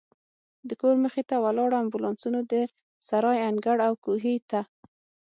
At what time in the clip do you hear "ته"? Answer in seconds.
1.29-1.35, 4.49-4.61